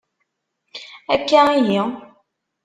Akka 1.13 1.41
ihi? 1.59 1.81